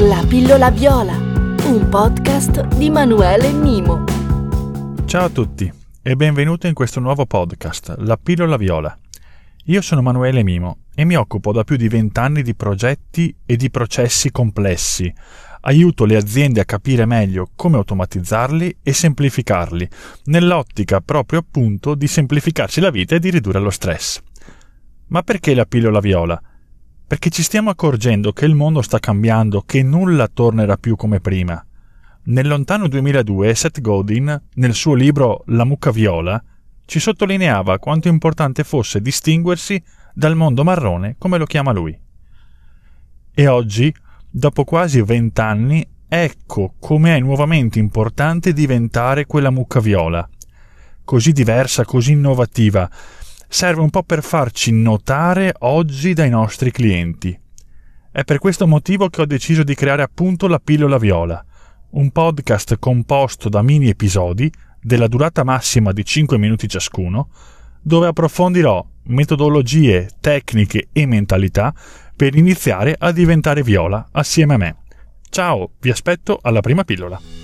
La 0.00 0.22
pillola 0.28 0.70
viola, 0.70 1.14
un 1.14 1.86
podcast 1.88 2.66
di 2.76 2.90
Manuele 2.90 3.50
Mimo. 3.50 4.04
Ciao 5.06 5.24
a 5.24 5.30
tutti 5.30 5.72
e 6.02 6.16
benvenuti 6.16 6.66
in 6.66 6.74
questo 6.74 7.00
nuovo 7.00 7.24
podcast, 7.24 7.94
La 8.00 8.18
pillola 8.18 8.58
viola. 8.58 8.94
Io 9.64 9.80
sono 9.80 10.02
Manuele 10.02 10.44
Mimo 10.44 10.80
e 10.94 11.06
mi 11.06 11.14
occupo 11.14 11.50
da 11.50 11.64
più 11.64 11.76
di 11.76 11.88
vent'anni 11.88 12.42
di 12.42 12.54
progetti 12.54 13.34
e 13.46 13.56
di 13.56 13.70
processi 13.70 14.30
complessi. 14.30 15.10
Aiuto 15.62 16.04
le 16.04 16.16
aziende 16.16 16.60
a 16.60 16.66
capire 16.66 17.06
meglio 17.06 17.48
come 17.56 17.78
automatizzarli 17.78 18.80
e 18.82 18.92
semplificarli, 18.92 19.88
nell'ottica 20.24 21.00
proprio 21.00 21.38
appunto 21.38 21.94
di 21.94 22.06
semplificarci 22.06 22.82
la 22.82 22.90
vita 22.90 23.14
e 23.14 23.18
di 23.18 23.30
ridurre 23.30 23.60
lo 23.60 23.70
stress. 23.70 24.20
Ma 25.06 25.22
perché 25.22 25.54
la 25.54 25.64
pillola 25.64 26.00
viola? 26.00 26.38
Perché 27.06 27.30
ci 27.30 27.42
stiamo 27.42 27.70
accorgendo 27.70 28.32
che 28.32 28.46
il 28.46 28.54
mondo 28.54 28.82
sta 28.82 28.98
cambiando, 28.98 29.62
che 29.62 29.82
nulla 29.82 30.26
tornerà 30.26 30.76
più 30.76 30.96
come 30.96 31.20
prima. 31.20 31.64
Nel 32.24 32.48
lontano 32.48 32.88
2002 32.88 33.54
Seth 33.54 33.80
Godin, 33.80 34.42
nel 34.54 34.74
suo 34.74 34.94
libro 34.94 35.44
La 35.46 35.64
mucca 35.64 35.92
viola, 35.92 36.42
ci 36.84 36.98
sottolineava 36.98 37.78
quanto 37.78 38.08
importante 38.08 38.64
fosse 38.64 39.00
distinguersi 39.00 39.80
dal 40.12 40.34
mondo 40.34 40.64
marrone, 40.64 41.14
come 41.18 41.38
lo 41.38 41.44
chiama 41.44 41.72
lui. 41.72 41.96
E 43.32 43.46
oggi, 43.46 43.94
dopo 44.28 44.64
quasi 44.64 45.00
vent'anni, 45.02 45.86
ecco 46.08 46.74
come 46.80 47.16
è 47.16 47.20
nuovamente 47.20 47.78
importante 47.78 48.52
diventare 48.52 49.26
quella 49.26 49.50
mucca 49.50 49.78
viola, 49.78 50.28
così 51.04 51.30
diversa, 51.30 51.84
così 51.84 52.12
innovativa, 52.12 52.90
serve 53.48 53.80
un 53.80 53.90
po' 53.90 54.02
per 54.02 54.22
farci 54.22 54.72
notare 54.72 55.54
oggi 55.60 56.12
dai 56.12 56.30
nostri 56.30 56.70
clienti. 56.70 57.38
È 58.10 58.24
per 58.24 58.38
questo 58.38 58.66
motivo 58.66 59.08
che 59.08 59.20
ho 59.20 59.26
deciso 59.26 59.62
di 59.62 59.74
creare 59.74 60.02
appunto 60.02 60.46
la 60.46 60.58
pillola 60.58 60.98
viola, 60.98 61.44
un 61.90 62.10
podcast 62.10 62.78
composto 62.78 63.48
da 63.48 63.62
mini 63.62 63.88
episodi 63.88 64.50
della 64.80 65.08
durata 65.08 65.44
massima 65.44 65.92
di 65.92 66.04
5 66.04 66.38
minuti 66.38 66.68
ciascuno, 66.68 67.28
dove 67.82 68.06
approfondirò 68.06 68.84
metodologie, 69.04 70.10
tecniche 70.20 70.88
e 70.92 71.06
mentalità 71.06 71.74
per 72.14 72.34
iniziare 72.36 72.94
a 72.98 73.12
diventare 73.12 73.62
viola 73.62 74.08
assieme 74.12 74.54
a 74.54 74.58
me. 74.58 74.76
Ciao, 75.28 75.72
vi 75.80 75.90
aspetto 75.90 76.38
alla 76.40 76.60
prima 76.60 76.84
pillola. 76.84 77.35